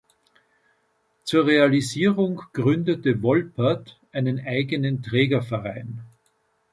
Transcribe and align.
Zur 1.25 1.45
Realisierung 1.45 2.41
gründete 2.53 3.21
Wolpert 3.21 3.99
einen 4.11 4.39
eigenen 4.43 5.03
Trägerverein. 5.03 6.01